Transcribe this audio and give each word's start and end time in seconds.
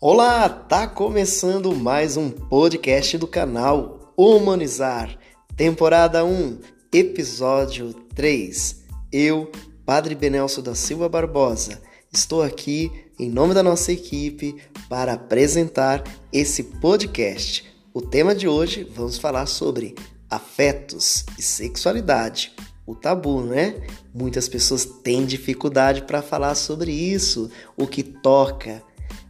Olá, 0.00 0.48
tá 0.48 0.86
começando 0.86 1.74
mais 1.74 2.16
um 2.16 2.30
podcast 2.30 3.18
do 3.18 3.26
canal 3.26 4.14
Humanizar, 4.16 5.18
temporada 5.56 6.24
1, 6.24 6.60
episódio 6.92 7.92
3. 8.14 8.76
Eu, 9.10 9.50
Padre 9.84 10.14
Benelso 10.14 10.62
da 10.62 10.72
Silva 10.76 11.08
Barbosa, 11.08 11.82
estou 12.12 12.44
aqui 12.44 12.92
em 13.18 13.28
nome 13.28 13.54
da 13.54 13.60
nossa 13.60 13.90
equipe 13.90 14.54
para 14.88 15.14
apresentar 15.14 16.04
esse 16.32 16.62
podcast. 16.62 17.66
O 17.92 18.00
tema 18.00 18.36
de 18.36 18.46
hoje 18.46 18.84
vamos 18.84 19.18
falar 19.18 19.46
sobre 19.46 19.96
afetos 20.30 21.26
e 21.36 21.42
sexualidade. 21.42 22.52
O 22.86 22.94
tabu, 22.94 23.42
né? 23.42 23.74
Muitas 24.14 24.48
pessoas 24.48 24.84
têm 24.84 25.26
dificuldade 25.26 26.02
para 26.02 26.22
falar 26.22 26.54
sobre 26.54 26.92
isso, 26.92 27.50
o 27.76 27.84
que 27.84 28.04
toca, 28.04 28.80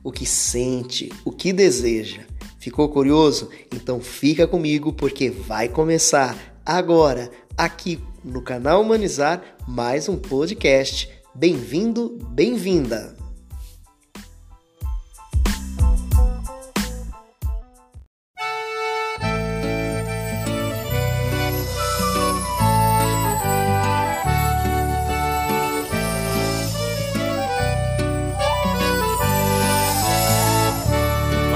o 0.03 0.13
que 0.13 0.27
sente, 0.27 1.13
o 1.25 1.33
que 1.33 1.53
deseja. 1.53 2.23
Ficou 2.59 2.89
curioso? 2.89 3.51
Então 3.75 4.01
fica 4.01 4.47
comigo 4.47 4.93
porque 4.93 5.31
vai 5.31 5.69
começar 5.69 6.37
agora 6.65 7.31
aqui 7.57 7.99
no 8.25 8.43
canal 8.43 8.83
Humanizar 8.83 9.43
mais 9.67 10.09
um 10.09 10.17
podcast. 10.17 11.11
Bem-vindo, 11.35 12.19
bem-vinda. 12.31 13.18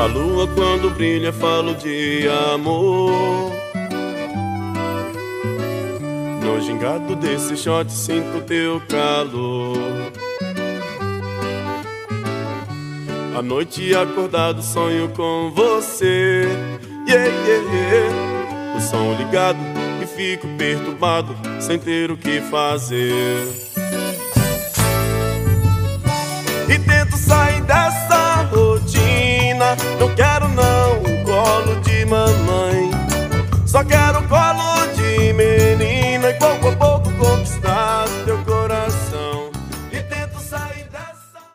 A 0.03 0.06
lua 0.06 0.48
quando 0.48 0.91
brilha 0.91 1.33
falo 1.33 1.77
de 1.77 2.28
amor. 2.53 3.53
No 6.45 6.61
gingado 6.61 7.14
desse 7.14 7.56
shot 7.56 7.89
sinto 7.89 8.41
teu 8.45 8.83
calor. 8.89 9.78
À 13.39 13.41
noite 13.42 13.95
acordado 13.95 14.61
sonho 14.61 15.08
com 15.11 15.53
você. 15.55 16.48
Yeah, 17.08 17.28
yeah, 17.47 17.73
yeah. 17.73 18.77
O 18.77 18.80
som 18.80 19.14
ligado 19.14 19.61
e 20.03 20.06
fico 20.06 20.48
perturbado 20.58 21.33
sem 21.61 21.78
ter 21.78 22.11
o 22.11 22.17
que 22.17 22.41
fazer. 22.41 23.47
E 26.69 26.77
tento 26.77 27.17
sair 27.17 27.62
dessa 27.62 28.11
Só 33.73 33.83
quero 33.83 34.28
colo 34.28 34.87
de 34.95 35.33
menina 35.33 36.28
E 36.28 36.34
pouco 36.34 36.69
a 36.69 36.77
pouco 36.77 37.11
conquistar 37.17 38.06
teu 38.27 38.45
coração 38.45 39.51
E 39.91 40.03
tento 40.03 40.39
sair 40.41 40.91
dessa... 40.91 41.55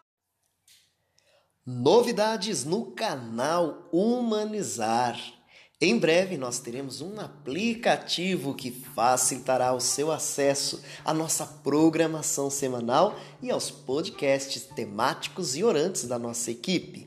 Novidades 1.64 2.66
no 2.66 2.88
canal 2.88 3.88
Humanizar. 3.94 5.16
Em 5.80 6.00
breve 6.00 6.38
nós 6.38 6.58
teremos 6.58 7.02
um 7.02 7.20
aplicativo 7.20 8.56
que 8.56 8.72
facilitará 8.72 9.72
o 9.74 9.80
seu 9.80 10.12
acesso 10.12 10.82
à 11.06 11.14
nossa 11.14 11.46
programação 11.46 12.50
semanal 12.50 13.16
e 13.44 13.52
aos 13.52 13.70
podcasts 13.70 14.64
temáticos 14.76 15.56
e 15.56 15.64
orantes 15.64 16.06
da 16.06 16.18
nossa 16.18 16.50
equipe. 16.50 17.07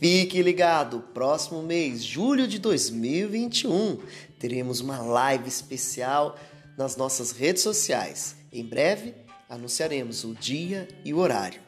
Fique 0.00 0.40
ligado, 0.40 1.04
próximo 1.12 1.62
mês, 1.62 2.02
julho 2.02 2.48
de 2.48 2.58
2021, 2.58 3.98
teremos 4.38 4.80
uma 4.80 4.98
live 4.98 5.46
especial 5.46 6.38
nas 6.74 6.96
nossas 6.96 7.32
redes 7.32 7.62
sociais. 7.62 8.34
Em 8.50 8.64
breve 8.64 9.14
anunciaremos 9.46 10.24
o 10.24 10.34
dia 10.34 10.88
e 11.04 11.12
o 11.12 11.18
horário. 11.18 11.60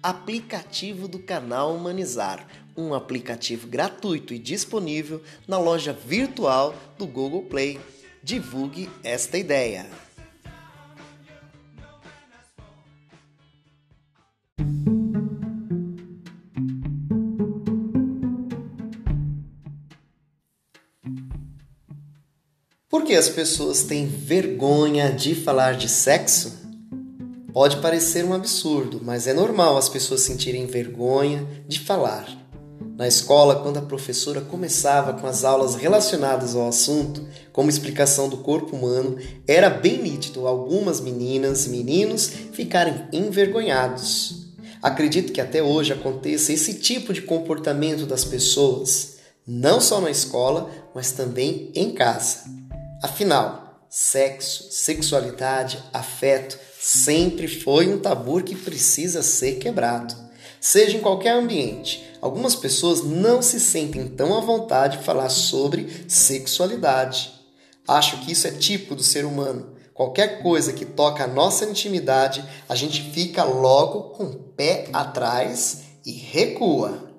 Aplicativo 0.00 1.08
do 1.08 1.18
canal 1.18 1.74
Humanizar, 1.74 2.46
um 2.76 2.94
aplicativo 2.94 3.66
gratuito 3.66 4.32
e 4.32 4.38
disponível 4.38 5.20
na 5.48 5.58
loja 5.58 5.92
virtual 5.92 6.72
do 6.96 7.08
Google 7.08 7.42
Play. 7.42 7.80
Divulgue 8.22 8.88
esta 9.02 9.36
ideia. 9.36 9.90
Que 23.10 23.16
as 23.16 23.28
pessoas 23.28 23.82
têm 23.82 24.06
vergonha 24.06 25.10
de 25.10 25.34
falar 25.34 25.76
de 25.76 25.88
sexo? 25.88 26.52
Pode 27.52 27.78
parecer 27.78 28.24
um 28.24 28.32
absurdo, 28.32 29.00
mas 29.02 29.26
é 29.26 29.32
normal 29.32 29.76
as 29.76 29.88
pessoas 29.88 30.20
sentirem 30.20 30.64
vergonha 30.66 31.44
de 31.66 31.80
falar. 31.80 32.28
Na 32.96 33.08
escola, 33.08 33.56
quando 33.64 33.78
a 33.78 33.82
professora 33.82 34.40
começava 34.40 35.14
com 35.14 35.26
as 35.26 35.42
aulas 35.42 35.74
relacionadas 35.74 36.54
ao 36.54 36.68
assunto, 36.68 37.26
como 37.52 37.68
explicação 37.68 38.28
do 38.28 38.36
corpo 38.36 38.76
humano, 38.76 39.16
era 39.44 39.68
bem 39.68 40.00
nítido 40.00 40.46
algumas 40.46 41.00
meninas 41.00 41.66
e 41.66 41.70
meninos 41.70 42.30
ficarem 42.52 43.08
envergonhados. 43.12 44.52
Acredito 44.80 45.32
que 45.32 45.40
até 45.40 45.60
hoje 45.60 45.92
aconteça 45.92 46.52
esse 46.52 46.74
tipo 46.74 47.12
de 47.12 47.22
comportamento 47.22 48.06
das 48.06 48.24
pessoas, 48.24 49.16
não 49.44 49.80
só 49.80 50.00
na 50.00 50.12
escola, 50.12 50.70
mas 50.94 51.10
também 51.10 51.72
em 51.74 51.90
casa. 51.90 52.59
Afinal, 53.02 53.86
sexo, 53.88 54.70
sexualidade, 54.70 55.82
afeto 55.92 56.58
sempre 56.78 57.48
foi 57.48 57.92
um 57.92 57.98
tabu 57.98 58.42
que 58.42 58.54
precisa 58.54 59.22
ser 59.22 59.58
quebrado. 59.58 60.14
Seja 60.60 60.98
em 60.98 61.00
qualquer 61.00 61.32
ambiente, 61.32 62.04
algumas 62.20 62.54
pessoas 62.54 63.02
não 63.02 63.40
se 63.40 63.58
sentem 63.58 64.06
tão 64.06 64.36
à 64.36 64.40
vontade 64.40 64.98
de 64.98 65.04
falar 65.04 65.30
sobre 65.30 66.04
sexualidade. 66.06 67.32
Acho 67.88 68.18
que 68.18 68.32
isso 68.32 68.46
é 68.46 68.50
típico 68.50 68.94
do 68.94 69.02
ser 69.02 69.24
humano. 69.24 69.74
Qualquer 69.94 70.42
coisa 70.42 70.72
que 70.72 70.84
toca 70.84 71.24
a 71.24 71.26
nossa 71.26 71.64
intimidade, 71.64 72.44
a 72.68 72.74
gente 72.74 73.10
fica 73.12 73.44
logo 73.44 74.10
com 74.10 74.24
o 74.24 74.38
pé 74.38 74.88
atrás 74.92 75.84
e 76.04 76.12
recua. 76.12 77.10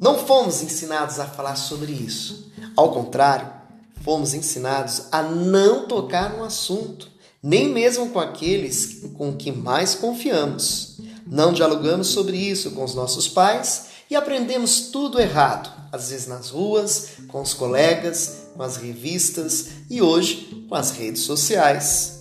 Não 0.00 0.18
fomos 0.18 0.62
ensinados 0.62 1.18
a 1.18 1.26
falar 1.26 1.56
sobre 1.56 1.92
isso. 1.92 2.52
Ao 2.76 2.92
contrário, 2.92 3.59
fomos 4.00 4.34
ensinados 4.34 5.04
a 5.12 5.22
não 5.22 5.86
tocar 5.86 6.36
no 6.36 6.44
assunto, 6.44 7.08
nem 7.42 7.68
mesmo 7.68 8.10
com 8.10 8.20
aqueles 8.20 9.02
com 9.14 9.34
que 9.34 9.52
mais 9.52 9.94
confiamos. 9.94 10.98
Não 11.26 11.52
dialogamos 11.52 12.08
sobre 12.08 12.36
isso 12.36 12.72
com 12.72 12.84
os 12.84 12.94
nossos 12.94 13.28
pais 13.28 13.86
e 14.10 14.16
aprendemos 14.16 14.88
tudo 14.88 15.20
errado, 15.20 15.70
às 15.92 16.10
vezes 16.10 16.26
nas 16.26 16.50
ruas, 16.50 17.10
com 17.28 17.40
os 17.40 17.54
colegas, 17.54 18.48
com 18.56 18.62
as 18.62 18.76
revistas 18.76 19.68
e 19.88 20.02
hoje 20.02 20.66
com 20.68 20.74
as 20.74 20.90
redes 20.90 21.22
sociais. 21.22 22.20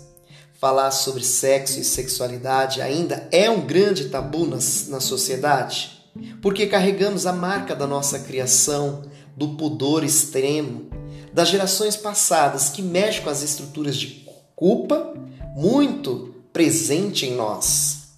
Falar 0.60 0.92
sobre 0.92 1.24
sexo 1.24 1.80
e 1.80 1.84
sexualidade 1.84 2.82
ainda 2.82 3.28
é 3.32 3.50
um 3.50 3.66
grande 3.66 4.10
tabu 4.10 4.46
na 4.46 5.00
sociedade, 5.00 6.04
porque 6.42 6.68
carregamos 6.68 7.26
a 7.26 7.32
marca 7.32 7.76
da 7.76 7.88
nossa 7.88 8.20
criação, 8.20 9.04
do 9.38 9.56
pudor 9.56 10.04
extremo, 10.04 10.90
das 11.40 11.48
gerações 11.48 11.96
passadas 11.96 12.68
que 12.68 12.82
mexe 12.82 13.22
com 13.22 13.30
as 13.30 13.42
estruturas 13.42 13.96
de 13.96 14.28
culpa 14.58 15.14
muito 15.56 16.36
presente 16.52 17.26
em 17.26 17.34
nós. 17.34 18.10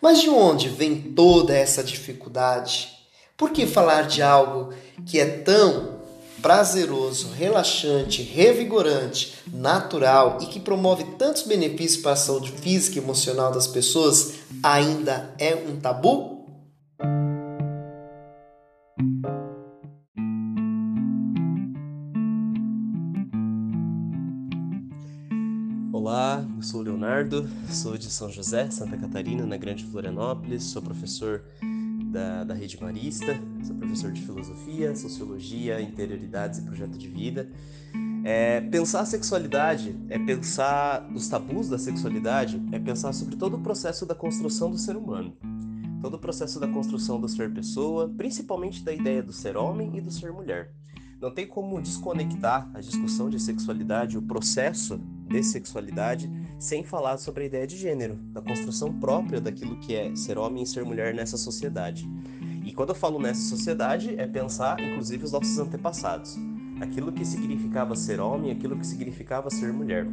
Mas 0.00 0.22
de 0.22 0.30
onde 0.30 0.70
vem 0.70 0.98
toda 0.98 1.54
essa 1.54 1.84
dificuldade? 1.84 2.88
Por 3.36 3.50
que 3.50 3.66
falar 3.66 4.06
de 4.06 4.22
algo 4.22 4.72
que 5.04 5.20
é 5.20 5.26
tão 5.26 6.00
prazeroso, 6.40 7.28
relaxante, 7.32 8.22
revigorante, 8.22 9.34
natural 9.52 10.38
e 10.40 10.46
que 10.46 10.58
promove 10.58 11.04
tantos 11.18 11.42
benefícios 11.42 12.00
para 12.00 12.12
a 12.12 12.16
saúde 12.16 12.50
física 12.50 12.98
e 12.98 13.02
emocional 13.02 13.52
das 13.52 13.66
pessoas 13.66 14.36
ainda 14.62 15.34
é 15.38 15.54
um 15.54 15.78
tabu? 15.78 16.39
Olá, 25.92 26.46
eu 26.56 26.62
sou 26.62 26.80
o 26.80 26.84
Leonardo, 26.84 27.48
sou 27.68 27.98
de 27.98 28.08
São 28.08 28.30
José, 28.30 28.70
Santa 28.70 28.96
Catarina, 28.96 29.44
na 29.44 29.56
Grande 29.56 29.84
Florianópolis, 29.84 30.62
sou 30.62 30.80
professor 30.80 31.42
da, 32.12 32.44
da 32.44 32.54
Rede 32.54 32.80
Marista, 32.80 33.36
sou 33.64 33.74
professor 33.74 34.12
de 34.12 34.22
Filosofia, 34.22 34.94
Sociologia, 34.94 35.80
Interioridades 35.80 36.60
e 36.60 36.62
Projeto 36.62 36.96
de 36.96 37.08
Vida. 37.08 37.50
É, 38.24 38.60
pensar 38.60 39.00
a 39.00 39.04
sexualidade 39.04 39.96
é 40.08 40.16
pensar 40.16 41.10
os 41.12 41.28
tabus 41.28 41.68
da 41.68 41.76
sexualidade, 41.76 42.62
é 42.70 42.78
pensar 42.78 43.12
sobre 43.12 43.34
todo 43.34 43.56
o 43.56 43.60
processo 43.60 44.06
da 44.06 44.14
construção 44.14 44.70
do 44.70 44.78
ser 44.78 44.96
humano. 44.96 45.36
todo 46.00 46.14
o 46.14 46.18
processo 46.20 46.60
da 46.60 46.68
construção 46.68 47.20
do 47.20 47.28
ser 47.28 47.52
pessoa, 47.52 48.08
principalmente 48.08 48.84
da 48.84 48.92
ideia 48.92 49.24
do 49.24 49.32
ser 49.32 49.56
homem 49.56 49.90
e 49.96 50.00
do 50.00 50.10
ser 50.12 50.32
mulher. 50.32 50.72
Não 51.20 51.34
tem 51.34 51.46
como 51.46 51.82
desconectar 51.82 52.70
a 52.72 52.80
discussão 52.80 53.28
de 53.28 53.38
sexualidade, 53.38 54.16
o 54.16 54.22
processo 54.22 54.98
de 55.30 55.42
sexualidade, 55.44 56.30
sem 56.58 56.82
falar 56.82 57.16
sobre 57.16 57.44
a 57.44 57.46
ideia 57.46 57.66
de 57.66 57.76
gênero, 57.76 58.16
da 58.32 58.42
construção 58.42 58.92
própria 58.92 59.40
daquilo 59.40 59.78
que 59.78 59.94
é 59.94 60.14
ser 60.16 60.36
homem 60.36 60.64
e 60.64 60.66
ser 60.66 60.84
mulher 60.84 61.14
nessa 61.14 61.36
sociedade. 61.36 62.10
E 62.64 62.72
quando 62.72 62.90
eu 62.90 62.94
falo 62.94 63.20
nessa 63.20 63.48
sociedade, 63.48 64.14
é 64.18 64.26
pensar 64.26 64.80
inclusive 64.80 65.24
os 65.24 65.32
nossos 65.32 65.58
antepassados, 65.58 66.36
aquilo 66.80 67.12
que 67.12 67.24
significava 67.24 67.94
ser 67.94 68.20
homem, 68.20 68.50
aquilo 68.50 68.76
que 68.76 68.86
significava 68.86 69.48
ser 69.50 69.72
mulher. 69.72 70.06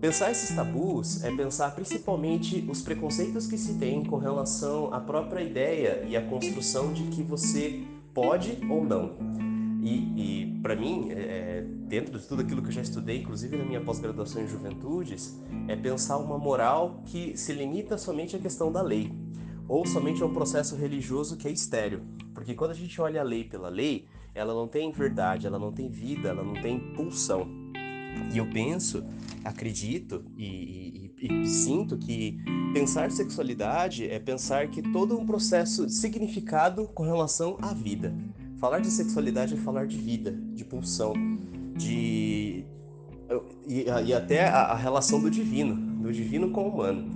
Pensar 0.00 0.30
esses 0.30 0.54
tabus 0.56 1.22
é 1.22 1.30
pensar 1.30 1.74
principalmente 1.74 2.66
os 2.70 2.80
preconceitos 2.80 3.46
que 3.46 3.58
se 3.58 3.74
tem 3.74 4.02
com 4.02 4.16
relação 4.16 4.94
à 4.94 5.00
própria 5.00 5.42
ideia 5.42 6.06
e 6.08 6.16
à 6.16 6.22
construção 6.22 6.92
de 6.92 7.02
que 7.08 7.22
você 7.22 7.82
pode 8.14 8.58
ou 8.70 8.82
não. 8.82 9.59
E, 9.82 10.42
e 10.44 10.60
para 10.62 10.76
mim, 10.76 11.10
é, 11.10 11.14
é, 11.14 11.66
dentro 11.88 12.18
de 12.18 12.26
tudo 12.26 12.42
aquilo 12.42 12.60
que 12.60 12.68
eu 12.68 12.72
já 12.72 12.82
estudei, 12.82 13.20
inclusive 13.20 13.56
na 13.56 13.64
minha 13.64 13.80
pós-graduação 13.80 14.42
em 14.42 14.46
juventudes, 14.46 15.40
é 15.68 15.74
pensar 15.74 16.18
uma 16.18 16.38
moral 16.38 17.02
que 17.06 17.36
se 17.36 17.52
limita 17.52 17.96
somente 17.96 18.36
à 18.36 18.38
questão 18.38 18.70
da 18.70 18.82
lei, 18.82 19.10
ou 19.66 19.86
somente 19.86 20.22
a 20.22 20.26
um 20.26 20.34
processo 20.34 20.76
religioso 20.76 21.36
que 21.36 21.48
é 21.48 21.50
estéreo. 21.50 22.02
Porque 22.34 22.54
quando 22.54 22.72
a 22.72 22.74
gente 22.74 23.00
olha 23.00 23.20
a 23.20 23.24
lei 23.24 23.44
pela 23.44 23.68
lei, 23.68 24.06
ela 24.34 24.52
não 24.52 24.68
tem 24.68 24.92
verdade, 24.92 25.46
ela 25.46 25.58
não 25.58 25.72
tem 25.72 25.88
vida, 25.88 26.28
ela 26.28 26.44
não 26.44 26.54
tem 26.54 26.78
pulsão. 26.94 27.48
E 28.32 28.38
eu 28.38 28.48
penso, 28.50 29.04
acredito 29.44 30.24
e, 30.36 31.12
e, 31.20 31.42
e, 31.42 31.46
sinto 31.46 31.96
que 31.96 32.38
pensar 32.72 33.10
sexualidade 33.10 34.08
é 34.08 34.18
pensar 34.18 34.68
que 34.68 34.82
todo 34.82 35.18
um 35.18 35.26
processo 35.26 35.88
significado 35.88 36.86
com 36.88 37.02
relação 37.02 37.56
à 37.62 37.72
vida. 37.72 38.14
Falar 38.60 38.80
de 38.80 38.90
sexualidade 38.90 39.54
é 39.54 39.56
falar 39.56 39.86
de 39.86 39.96
vida, 39.96 40.38
de 40.52 40.66
pulsão, 40.66 41.14
de 41.74 42.66
e, 43.66 43.86
e 44.04 44.12
até 44.12 44.46
a, 44.46 44.64
a 44.64 44.74
relação 44.74 45.18
do 45.18 45.30
divino, 45.30 45.74
do 46.02 46.12
divino 46.12 46.50
com 46.50 46.64
o 46.64 46.68
humano. 46.68 47.08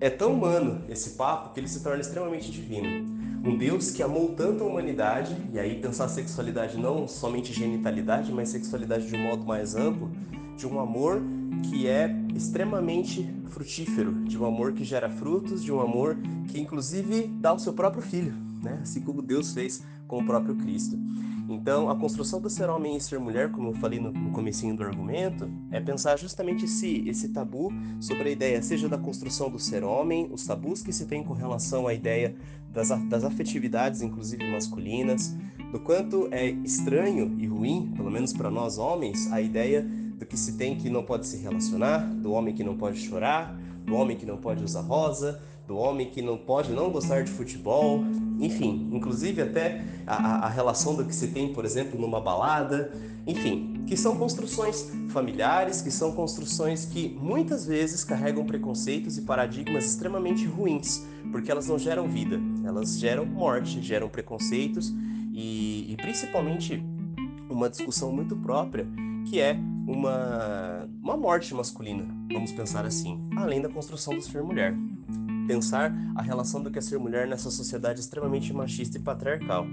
É 0.00 0.08
tão 0.08 0.32
humano 0.32 0.82
esse 0.88 1.10
papo 1.10 1.52
que 1.52 1.60
ele 1.60 1.68
se 1.68 1.82
torna 1.82 2.00
extremamente 2.00 2.50
divino. 2.50 3.20
Um 3.44 3.58
Deus 3.58 3.90
que 3.90 4.02
amou 4.02 4.30
tanto 4.30 4.64
a 4.64 4.66
humanidade, 4.66 5.36
e 5.52 5.58
aí 5.58 5.78
pensar 5.78 6.08
sexualidade 6.08 6.78
não 6.78 7.06
somente 7.06 7.52
genitalidade, 7.52 8.32
mas 8.32 8.48
sexualidade 8.48 9.06
de 9.06 9.14
um 9.14 9.22
modo 9.22 9.44
mais 9.44 9.74
amplo, 9.74 10.10
de 10.56 10.66
um 10.66 10.80
amor 10.80 11.22
que 11.68 11.86
é 11.86 12.10
extremamente 12.34 13.30
frutífero, 13.50 14.12
de 14.24 14.38
um 14.38 14.46
amor 14.46 14.72
que 14.72 14.84
gera 14.84 15.10
frutos, 15.10 15.62
de 15.62 15.70
um 15.70 15.80
amor 15.80 16.16
que 16.48 16.58
inclusive 16.58 17.26
dá 17.26 17.52
o 17.52 17.58
seu 17.58 17.74
próprio 17.74 18.02
filho, 18.02 18.34
né? 18.62 18.78
assim 18.82 19.02
como 19.02 19.20
Deus 19.20 19.52
fez 19.52 19.82
com 20.10 20.18
o 20.18 20.26
próprio 20.26 20.56
Cristo. 20.56 20.98
Então, 21.48 21.88
a 21.88 21.94
construção 21.94 22.40
do 22.40 22.50
ser 22.50 22.68
homem 22.68 22.96
e 22.96 23.00
ser 23.00 23.20
mulher, 23.20 23.52
como 23.52 23.68
eu 23.68 23.74
falei 23.74 24.00
no, 24.00 24.10
no 24.10 24.32
comecinho 24.32 24.76
do 24.76 24.82
argumento, 24.82 25.48
é 25.70 25.80
pensar 25.80 26.16
justamente 26.16 26.64
esse, 26.64 27.08
esse 27.08 27.28
tabu 27.28 27.72
sobre 28.00 28.28
a 28.28 28.32
ideia, 28.32 28.60
seja 28.60 28.88
da 28.88 28.98
construção 28.98 29.48
do 29.48 29.58
ser 29.58 29.84
homem, 29.84 30.28
os 30.32 30.44
tabus 30.44 30.82
que 30.82 30.92
se 30.92 31.06
tem 31.06 31.22
com 31.22 31.32
relação 31.32 31.86
à 31.86 31.94
ideia 31.94 32.34
das, 32.72 32.88
das 33.08 33.22
afetividades, 33.22 34.02
inclusive 34.02 34.50
masculinas, 34.50 35.36
do 35.70 35.78
quanto 35.78 36.28
é 36.32 36.50
estranho 36.64 37.36
e 37.38 37.46
ruim, 37.46 37.92
pelo 37.96 38.10
menos 38.10 38.32
para 38.32 38.50
nós 38.50 38.78
homens, 38.78 39.32
a 39.32 39.40
ideia 39.40 39.82
do 39.82 40.26
que 40.26 40.36
se 40.36 40.56
tem 40.56 40.76
que 40.76 40.90
não 40.90 41.04
pode 41.04 41.24
se 41.26 41.36
relacionar, 41.36 42.00
do 42.14 42.32
homem 42.32 42.52
que 42.52 42.64
não 42.64 42.76
pode 42.76 42.98
chorar, 42.98 43.56
do 43.86 43.94
homem 43.94 44.16
que 44.16 44.26
não 44.26 44.36
pode 44.36 44.62
usar 44.64 44.82
rosa, 44.82 45.40
do 45.70 45.76
homem 45.76 46.10
que 46.10 46.20
não 46.20 46.36
pode 46.36 46.72
não 46.72 46.90
gostar 46.90 47.22
de 47.22 47.30
futebol, 47.30 48.04
enfim, 48.40 48.88
inclusive 48.90 49.40
até 49.40 49.84
a, 50.04 50.46
a 50.46 50.48
relação 50.48 50.96
do 50.96 51.04
que 51.04 51.14
se 51.14 51.28
tem, 51.28 51.52
por 51.52 51.64
exemplo, 51.64 51.98
numa 51.98 52.20
balada, 52.20 52.92
enfim, 53.24 53.84
que 53.86 53.96
são 53.96 54.16
construções 54.16 54.90
familiares, 55.10 55.80
que 55.80 55.92
são 55.92 56.10
construções 56.10 56.84
que 56.86 57.16
muitas 57.20 57.66
vezes 57.66 58.02
carregam 58.02 58.44
preconceitos 58.44 59.16
e 59.16 59.22
paradigmas 59.22 59.84
extremamente 59.84 60.44
ruins, 60.44 61.06
porque 61.30 61.52
elas 61.52 61.68
não 61.68 61.78
geram 61.78 62.08
vida, 62.08 62.40
elas 62.64 62.98
geram 62.98 63.24
morte, 63.24 63.80
geram 63.80 64.08
preconceitos 64.08 64.92
e, 65.32 65.86
e 65.92 65.96
principalmente 65.96 66.82
uma 67.48 67.70
discussão 67.70 68.10
muito 68.10 68.34
própria 68.34 68.88
que 69.28 69.40
é 69.40 69.56
uma, 69.86 70.88
uma 71.00 71.16
morte 71.16 71.54
masculina, 71.54 72.04
vamos 72.32 72.50
pensar 72.50 72.84
assim, 72.84 73.20
além 73.36 73.60
da 73.60 73.68
construção 73.68 74.16
do 74.16 74.22
ser 74.22 74.42
mulher 74.42 74.74
pensar 75.50 75.92
a 76.14 76.22
relação 76.22 76.62
do 76.62 76.70
que 76.70 76.78
é 76.78 76.82
ser 76.82 76.96
mulher 76.96 77.26
nessa 77.26 77.50
sociedade 77.50 77.98
extremamente 77.98 78.52
machista 78.52 78.98
e 78.98 79.00
patriarcal, 79.00 79.66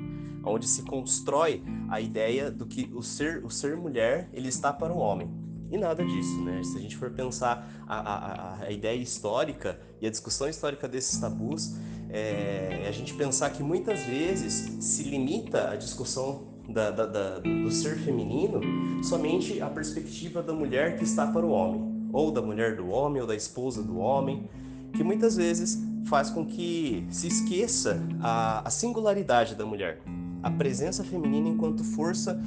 onde 0.44 0.68
se 0.68 0.82
constrói 0.82 1.64
a 1.88 2.02
ideia 2.02 2.50
do 2.50 2.66
que 2.66 2.90
o 2.96 3.04
ser, 3.04 3.46
o 3.46 3.50
ser 3.52 3.78
mulher 3.78 4.28
ele 4.34 4.48
está 4.48 4.74
para 4.74 4.92
o 4.92 4.98
homem. 4.98 5.30
E 5.70 5.78
nada 5.78 6.04
disso, 6.04 6.42
né? 6.44 6.64
Se 6.64 6.78
a 6.78 6.82
gente 6.82 6.98
for 6.98 7.12
pensar 7.12 7.70
a, 7.86 8.00
a, 8.00 8.64
a 8.64 8.72
ideia 8.72 8.98
histórica 8.98 9.80
e 10.02 10.08
a 10.08 10.10
discussão 10.10 10.50
histórica 10.50 10.88
desses 10.88 11.20
tabus, 11.20 11.76
é, 12.10 12.86
a 12.88 12.92
gente 12.92 13.14
pensar 13.14 13.52
que 13.52 13.62
muitas 13.62 14.02
vezes 14.04 14.84
se 14.84 15.04
limita 15.04 15.70
a 15.70 15.76
discussão 15.76 16.48
da, 16.68 16.90
da, 16.90 17.06
da, 17.06 17.40
do 17.40 17.70
ser 17.70 17.98
feminino 17.98 18.62
somente 19.04 19.62
à 19.62 19.70
perspectiva 19.70 20.42
da 20.42 20.54
mulher 20.54 20.98
que 20.98 21.04
está 21.04 21.28
para 21.28 21.46
o 21.46 21.52
homem, 21.52 22.10
ou 22.12 22.32
da 22.32 22.42
mulher 22.42 22.76
do 22.78 22.90
homem, 22.90 23.22
ou 23.22 23.28
da 23.28 23.36
esposa 23.36 23.84
do 23.84 24.00
homem 24.00 24.50
que 24.94 25.04
muitas 25.04 25.36
vezes 25.36 25.82
faz 26.06 26.30
com 26.30 26.46
que 26.46 27.06
se 27.10 27.28
esqueça 27.28 28.02
a, 28.22 28.68
a 28.68 28.70
singularidade 28.70 29.56
da 29.56 29.66
mulher, 29.66 30.02
a 30.42 30.50
presença 30.50 31.04
feminina 31.04 31.50
enquanto 31.50 31.84
força 31.84 32.40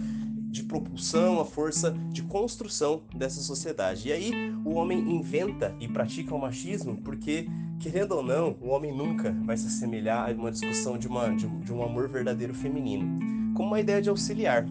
de 0.50 0.64
propulsão, 0.64 1.40
a 1.40 1.44
força 1.44 1.92
de 2.10 2.22
construção 2.22 3.02
dessa 3.14 3.40
sociedade. 3.40 4.08
E 4.08 4.12
aí 4.12 4.32
o 4.64 4.74
homem 4.74 4.98
inventa 4.98 5.74
e 5.78 5.86
pratica 5.86 6.34
o 6.34 6.40
machismo 6.40 6.96
porque, 6.96 7.46
querendo 7.78 8.12
ou 8.12 8.22
não, 8.22 8.56
o 8.60 8.68
homem 8.68 8.94
nunca 8.94 9.32
vai 9.44 9.56
se 9.56 9.68
assemelhar 9.68 10.28
a 10.28 10.32
uma 10.32 10.50
discussão 10.50 10.98
de, 10.98 11.06
uma, 11.06 11.28
de, 11.28 11.46
de 11.46 11.72
um 11.72 11.82
amor 11.84 12.08
verdadeiro 12.08 12.52
feminino, 12.52 13.06
como 13.54 13.68
uma 13.68 13.80
ideia 13.80 14.02
de 14.02 14.08
auxiliar. 14.08 14.66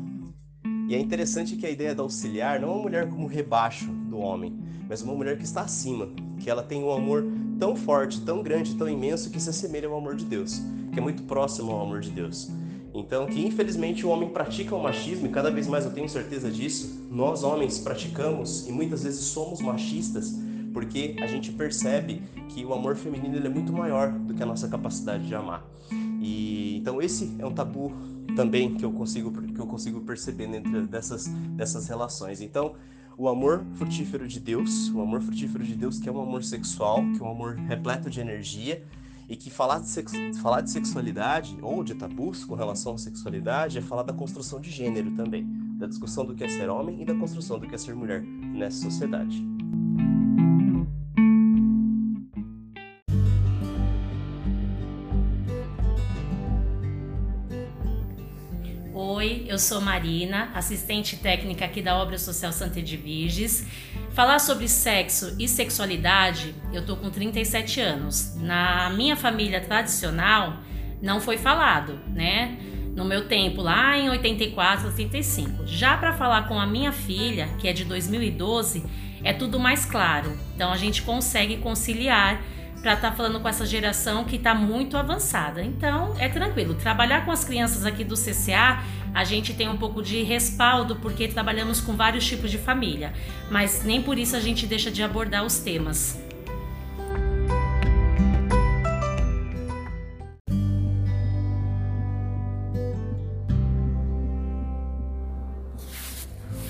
E 0.90 0.96
é 0.96 1.00
interessante 1.00 1.56
que 1.56 1.66
a 1.66 1.70
ideia 1.70 1.96
do 1.96 2.02
auxiliar 2.02 2.60
não 2.60 2.70
é 2.70 2.72
uma 2.72 2.82
mulher 2.82 3.10
como 3.10 3.28
rebaixo 3.28 3.90
do 4.10 4.18
homem, 4.18 4.54
mas 4.88 5.02
uma 5.02 5.14
mulher 5.14 5.38
que 5.38 5.44
está 5.44 5.62
acima, 5.62 6.10
que 6.40 6.50
ela 6.50 6.64
tem 6.64 6.84
um 6.84 6.92
amor 6.92 7.24
tão 7.60 7.76
forte, 7.76 8.22
tão 8.22 8.42
grande, 8.42 8.76
tão 8.76 8.90
imenso 8.90 9.30
que 9.30 9.40
se 9.40 9.50
assemelha 9.50 9.88
ao 9.88 9.98
amor 9.98 10.16
de 10.16 10.26
Deus, 10.26 10.62
que 10.92 11.00
é 11.00 11.02
muito 11.02 11.24
próximo 11.24 11.72
ao 11.72 11.82
amor 11.82 12.02
de 12.02 12.10
Deus. 12.10 12.50
Então, 12.94 13.28
que 13.28 13.46
infelizmente 13.46 14.06
o 14.06 14.10
homem 14.10 14.30
pratica 14.30 14.76
o 14.76 14.82
machismo, 14.82 15.28
e 15.28 15.30
cada 15.30 15.52
vez 15.52 15.68
mais 15.68 15.86
eu 15.86 15.92
tenho 15.92 16.10
certeza 16.10 16.50
disso, 16.50 17.08
nós 17.10 17.44
homens 17.44 17.80
praticamos 17.80 18.68
e 18.68 18.72
muitas 18.72 19.04
vezes 19.04 19.22
somos 19.22 19.62
machistas, 19.62 20.36
porque 20.74 21.16
a 21.22 21.28
gente 21.28 21.52
percebe 21.52 22.22
que 22.50 22.66
o 22.66 22.74
amor 22.74 22.96
feminino 22.96 23.38
é 23.38 23.50
muito 23.50 23.72
maior 23.72 24.12
do 24.12 24.34
que 24.34 24.42
a 24.42 24.46
nossa 24.46 24.68
capacidade 24.68 25.28
de 25.28 25.36
amar. 25.36 25.66
E 26.22 26.78
então 26.78 27.02
esse 27.02 27.36
é 27.40 27.46
um 27.46 27.54
tabu 27.54 27.94
também 28.36 28.76
que 28.76 28.86
eu 28.86 28.92
consigo 28.92 29.32
que 29.32 29.60
eu 29.60 29.66
consigo 29.66 30.02
perceber 30.02 30.48
dentro 30.48 30.86
dessas 30.88 31.28
dessas 31.56 31.88
relações. 31.88 32.42
Então, 32.42 32.76
o 33.20 33.28
amor 33.28 33.66
frutífero 33.74 34.26
de 34.26 34.40
Deus, 34.40 34.90
o 34.92 35.02
amor 35.02 35.22
frutífero 35.22 35.62
de 35.62 35.76
Deus 35.76 36.00
que 36.00 36.08
é 36.08 36.12
um 36.12 36.22
amor 36.22 36.42
sexual, 36.42 37.04
que 37.12 37.22
é 37.22 37.26
um 37.26 37.30
amor 37.30 37.56
repleto 37.56 38.10
de 38.10 38.22
energia 38.22 38.82
e 39.28 39.36
que 39.36 39.50
falar 39.50 39.82
de, 39.82 40.40
falar 40.40 40.62
de 40.62 40.72
sexualidade 40.72 41.58
ou 41.62 41.84
de 41.84 41.96
tabus 41.96 42.46
com 42.46 42.56
relação 42.56 42.94
à 42.94 42.98
sexualidade 42.98 43.78
é 43.78 43.82
falar 43.82 44.04
da 44.04 44.14
construção 44.14 44.62
de 44.62 44.72
gênero 44.72 45.12
também, 45.12 45.46
da 45.78 45.86
discussão 45.86 46.26
do 46.26 46.34
que 46.34 46.46
é 46.46 46.48
ser 46.48 46.70
homem 46.70 47.02
e 47.02 47.06
da 47.06 47.14
construção 47.14 47.60
do 47.60 47.68
que 47.68 47.76
é 47.76 47.78
ser 47.78 47.94
mulher 47.94 48.22
nessa 48.24 48.84
sociedade. 48.84 49.59
Oi, 59.02 59.46
eu 59.48 59.58
sou 59.58 59.80
Marina, 59.80 60.52
assistente 60.54 61.16
técnica 61.16 61.64
aqui 61.64 61.82
da 61.82 61.96
Obra 61.96 62.18
Social 62.18 62.52
Santa 62.52 62.80
Edviges. 62.80 63.66
Falar 64.14 64.40
sobre 64.40 64.68
sexo 64.68 65.38
e 65.40 65.48
sexualidade, 65.48 66.54
eu 66.74 66.86
tô 66.86 66.98
com 66.98 67.10
37 67.10 67.80
anos. 67.80 68.36
Na 68.36 68.90
minha 68.90 69.16
família 69.16 69.62
tradicional, 69.62 70.58
não 71.02 71.22
foi 71.22 71.38
falado, 71.38 71.98
né? 72.08 72.58
No 72.94 73.06
meu 73.06 73.26
tempo, 73.26 73.62
lá 73.62 73.98
em 73.98 74.10
84, 74.10 74.88
85. 74.88 75.66
Já 75.66 75.96
para 75.96 76.12
falar 76.12 76.50
com 76.50 76.60
a 76.60 76.68
minha 76.68 76.92
filha, 76.92 77.48
que 77.58 77.70
é 77.70 77.72
de 77.72 77.86
2012, 77.86 78.84
é 79.24 79.32
tudo 79.32 79.58
mais 79.58 79.86
claro. 79.86 80.38
Então 80.54 80.74
a 80.74 80.78
gente 80.78 81.04
consegue 81.04 81.56
conciliar 81.60 82.42
para 82.82 82.94
estar 82.94 83.12
tá 83.12 83.16
falando 83.16 83.40
com 83.40 83.48
essa 83.48 83.66
geração 83.66 84.24
que 84.24 84.38
está 84.38 84.56
muito 84.56 84.96
avançada. 84.96 85.62
Então, 85.62 86.16
é 86.18 86.30
tranquilo. 86.30 86.74
Trabalhar 86.76 87.26
com 87.26 87.32
as 87.32 87.44
crianças 87.44 87.86
aqui 87.86 88.04
do 88.04 88.16
CCA, 88.16 88.82
a 89.14 89.24
gente 89.24 89.54
tem 89.54 89.68
um 89.68 89.78
pouco 89.78 90.02
de 90.02 90.24
respaldo 90.24 90.96
porque 90.96 91.28
trabalhamos 91.28 91.82
com 91.82 91.96
vários 91.96 92.26
tipos 92.26 92.50
de 92.50 92.58
família, 92.58 93.14
mas 93.52 93.84
nem 93.84 94.02
por 94.02 94.18
isso 94.18 94.36
a 94.36 94.40
gente 94.40 94.66
deixa 94.66 94.90
de 94.90 95.04
abordar 95.04 95.46
os 95.46 95.60
temas. 95.60 96.18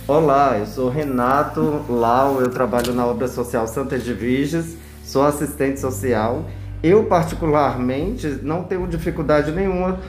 Olá, 0.07 0.57
eu 0.57 0.65
sou 0.65 0.89
Renato 0.89 1.85
Lau, 1.87 2.41
eu 2.41 2.49
trabalho 2.49 2.93
na 2.93 3.05
obra 3.05 3.27
social 3.27 3.67
Santa 3.67 3.95
Edviges 3.95 4.75
sou 5.09 5.23
assistente 5.23 5.79
social. 5.79 6.45
Eu, 6.81 7.05
particularmente, 7.05 8.39
não 8.43 8.63
tenho 8.63 8.87
dificuldade 8.87 9.51
nenhuma 9.51 9.99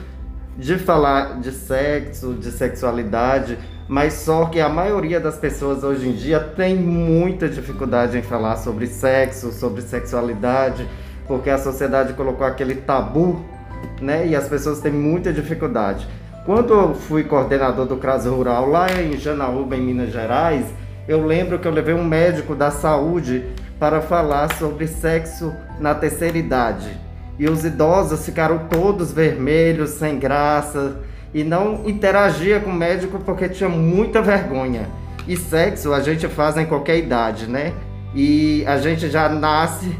de 0.57 0.77
falar 0.77 1.39
de 1.39 1.51
sexo, 1.51 2.33
de 2.33 2.51
sexualidade, 2.51 3.57
mas 3.87 4.13
só 4.13 4.45
que 4.45 4.59
a 4.59 4.69
maioria 4.69 5.19
das 5.19 5.37
pessoas 5.37 5.83
hoje 5.83 6.07
em 6.07 6.13
dia 6.13 6.39
tem 6.39 6.75
muita 6.75 7.49
dificuldade 7.49 8.17
em 8.17 8.21
falar 8.21 8.57
sobre 8.57 8.87
sexo, 8.87 9.51
sobre 9.51 9.81
sexualidade, 9.81 10.87
porque 11.27 11.49
a 11.49 11.57
sociedade 11.57 12.13
colocou 12.13 12.45
aquele 12.45 12.75
tabu, 12.75 13.43
né? 13.99 14.27
E 14.27 14.35
as 14.35 14.47
pessoas 14.47 14.79
têm 14.79 14.91
muita 14.91 15.33
dificuldade. 15.33 16.07
Quando 16.45 16.73
eu 16.73 16.95
fui 16.95 17.23
coordenador 17.23 17.85
do 17.85 17.97
CRAS 17.97 18.25
Rural 18.25 18.67
lá 18.67 18.87
em 19.01 19.17
Janaúba, 19.17 19.75
em 19.75 19.81
Minas 19.81 20.11
Gerais, 20.11 20.65
eu 21.07 21.25
lembro 21.25 21.59
que 21.59 21.67
eu 21.67 21.71
levei 21.71 21.93
um 21.93 22.05
médico 22.05 22.55
da 22.55 22.71
saúde 22.71 23.43
para 23.81 23.99
falar 23.99 24.53
sobre 24.59 24.85
sexo 24.85 25.51
na 25.79 25.95
terceira 25.95 26.37
idade. 26.37 26.87
E 27.39 27.49
os 27.49 27.65
idosos 27.65 28.23
ficaram 28.23 28.67
todos 28.69 29.11
vermelhos, 29.11 29.89
sem 29.89 30.19
graça, 30.19 30.99
e 31.33 31.43
não 31.43 31.89
interagia 31.89 32.59
com 32.59 32.69
o 32.69 32.75
médico 32.75 33.17
porque 33.25 33.49
tinha 33.49 33.67
muita 33.67 34.21
vergonha. 34.21 34.87
E 35.27 35.35
sexo 35.35 35.95
a 35.95 35.99
gente 35.99 36.27
faz 36.27 36.57
em 36.57 36.65
qualquer 36.67 36.99
idade, 36.99 37.47
né? 37.47 37.73
E 38.13 38.63
a 38.67 38.77
gente 38.77 39.09
já 39.09 39.27
nasce 39.27 39.97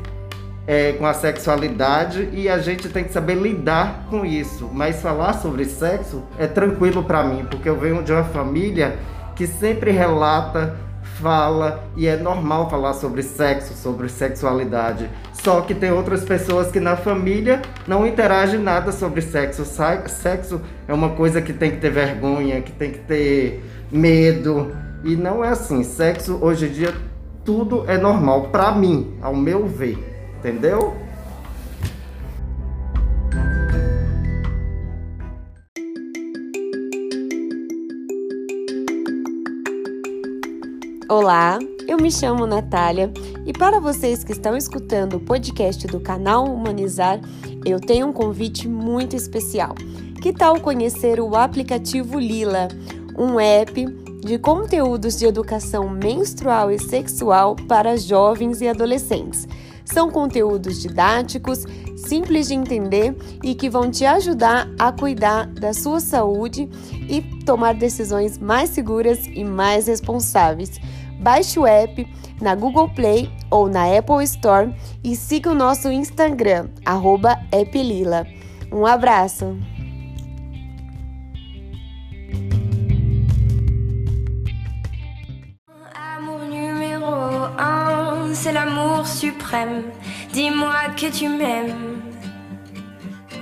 é, 0.67 0.91
com 0.91 1.07
a 1.07 1.13
sexualidade 1.15 2.29
e 2.33 2.47
a 2.47 2.59
gente 2.59 2.87
tem 2.87 3.03
que 3.03 3.11
saber 3.11 3.33
lidar 3.33 4.05
com 4.11 4.23
isso. 4.23 4.69
Mas 4.71 5.01
falar 5.01 5.33
sobre 5.33 5.65
sexo 5.65 6.21
é 6.37 6.45
tranquilo 6.45 7.03
para 7.03 7.23
mim, 7.23 7.47
porque 7.49 7.67
eu 7.67 7.79
venho 7.79 8.03
de 8.03 8.11
uma 8.11 8.25
família 8.25 8.95
que 9.35 9.47
sempre 9.47 9.89
relata, 9.89 10.77
fala 11.21 11.83
e 11.95 12.07
é 12.07 12.17
normal 12.17 12.69
falar 12.69 12.93
sobre 12.93 13.23
sexo, 13.23 13.73
sobre 13.73 14.09
sexualidade. 14.09 15.09
Só 15.33 15.61
que 15.61 15.73
tem 15.73 15.91
outras 15.91 16.23
pessoas 16.23 16.71
que 16.71 16.79
na 16.79 16.95
família 16.95 17.61
não 17.87 18.05
interagem 18.05 18.59
nada 18.59 18.91
sobre 18.91 19.21
sexo. 19.21 19.65
Sexo 19.65 20.61
é 20.87 20.93
uma 20.93 21.09
coisa 21.09 21.41
que 21.41 21.53
tem 21.53 21.71
que 21.71 21.77
ter 21.77 21.91
vergonha, 21.91 22.61
que 22.61 22.71
tem 22.71 22.91
que 22.91 22.99
ter 22.99 23.63
medo. 23.91 24.71
E 25.03 25.15
não 25.15 25.43
é 25.43 25.49
assim. 25.49 25.83
Sexo 25.83 26.37
hoje 26.41 26.67
em 26.67 26.71
dia 26.71 26.93
tudo 27.43 27.85
é 27.87 27.97
normal 27.97 28.49
para 28.49 28.71
mim, 28.71 29.17
ao 29.21 29.35
meu 29.35 29.67
ver. 29.67 29.97
Entendeu? 30.39 30.95
Olá, 41.11 41.59
eu 41.89 41.97
me 41.97 42.09
chamo 42.09 42.47
Natália 42.47 43.11
e 43.45 43.51
para 43.51 43.81
vocês 43.81 44.23
que 44.23 44.31
estão 44.31 44.55
escutando 44.55 45.17
o 45.17 45.19
podcast 45.19 45.85
do 45.85 45.99
canal 45.99 46.45
Humanizar, 46.45 47.19
eu 47.65 47.81
tenho 47.81 48.07
um 48.07 48.13
convite 48.13 48.65
muito 48.65 49.13
especial. 49.13 49.75
Que 50.21 50.31
tal 50.31 50.61
conhecer 50.61 51.19
o 51.19 51.35
aplicativo 51.35 52.17
Lila, 52.17 52.69
um 53.17 53.37
app 53.41 53.85
de 54.21 54.39
conteúdos 54.39 55.19
de 55.19 55.25
educação 55.25 55.89
menstrual 55.89 56.71
e 56.71 56.79
sexual 56.79 57.57
para 57.67 57.97
jovens 57.97 58.61
e 58.61 58.69
adolescentes? 58.69 59.45
São 59.83 60.09
conteúdos 60.09 60.81
didáticos, 60.81 61.65
simples 61.97 62.47
de 62.47 62.53
entender 62.53 63.13
e 63.43 63.53
que 63.53 63.69
vão 63.69 63.91
te 63.91 64.05
ajudar 64.05 64.69
a 64.79 64.93
cuidar 64.93 65.47
da 65.47 65.73
sua 65.73 65.99
saúde 65.99 66.69
e 67.09 67.21
tomar 67.43 67.73
decisões 67.73 68.37
mais 68.37 68.69
seguras 68.69 69.25
e 69.27 69.43
mais 69.43 69.87
responsáveis. 69.87 70.79
Baixe 71.21 71.59
o 71.59 71.65
app 71.65 72.07
na 72.41 72.55
Google 72.55 72.89
Play 72.95 73.29
ou 73.51 73.69
na 73.69 73.97
Apple 73.97 74.23
Store 74.23 74.73
e 75.03 75.15
siga 75.15 75.51
o 75.51 75.55
nosso 75.55 75.89
Instagram, 75.91 76.69
@applila. 77.51 78.25
Um 78.71 78.85
abraço! 78.85 79.55
c'est 88.33 88.53
l'amour 88.53 89.05
suprême. 89.05 89.83
Dis-moi 90.33 90.89
que 90.97 91.11
tu 91.11 91.29
m'aimes. 91.29 92.01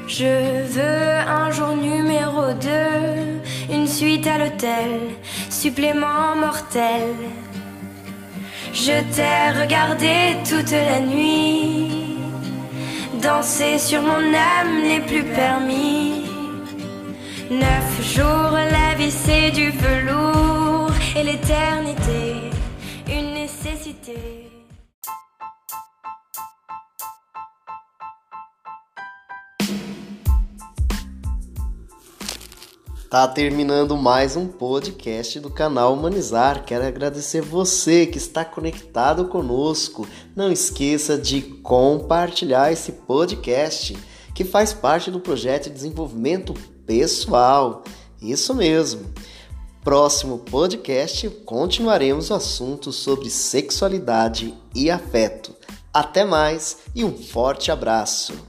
Je 0.08 0.64
veux 0.76 1.16
un 1.26 1.50
jour 1.52 1.74
numéro 1.76 2.52
2, 2.52 3.74
une 3.74 3.88
suite 3.88 4.28
à 4.28 4.38
l'hôtel, 4.40 5.00
supplément 5.50 6.36
mortel. 6.36 7.14
Je 8.82 8.98
t'ai 9.14 9.60
regardé 9.62 10.38
toute 10.48 10.72
la 10.72 11.02
nuit, 11.02 12.16
danser 13.22 13.78
sur 13.78 14.02
mon 14.02 14.34
âme 14.34 14.84
n'est 14.84 15.02
plus 15.02 15.26
permis. 15.26 16.24
Neuf 17.52 18.16
jours, 18.16 18.54
la 18.54 18.96
vie 18.98 19.12
c'est 19.12 19.52
du 19.52 19.72
velours 19.72 20.94
et 21.18 21.24
l'éternité, 21.24 22.52
une 23.10 23.34
nécessité. 23.34 24.49
Tá 33.10 33.28
terminando 33.28 33.98
mais 33.98 34.36
um 34.36 34.48
podcast 34.48 35.40
do 35.40 35.50
canal 35.50 35.96
Humanizar. 35.96 36.64
Quero 36.64 36.86
agradecer 36.86 37.42
você 37.42 38.06
que 38.06 38.20
está 38.20 38.46
conectado 38.46 39.26
conosco. 39.26 40.08
Não 40.36 40.52
esqueça 40.52 41.18
de 41.18 41.42
compartilhar 41.42 42.72
esse 42.72 42.92
podcast 42.92 43.98
que 44.36 44.46
faz 44.46 44.74
parte 44.74 45.10
do 45.10 45.20
projeto 45.20 45.64
de 45.64 45.72
desenvolvimento 45.72 46.54
pessoal. 46.86 47.84
Isso 48.22 48.54
mesmo. 48.54 49.12
Próximo 49.84 50.38
podcast 50.38 51.28
continuaremos 51.48 52.30
o 52.30 52.36
assunto 52.36 52.92
sobre 52.92 53.32
sexualidade 53.32 54.54
e 54.76 54.92
afeto. 54.92 55.56
Até 55.92 56.24
mais 56.24 56.82
e 56.94 57.04
um 57.04 57.18
forte 57.18 57.72
abraço. 57.72 58.49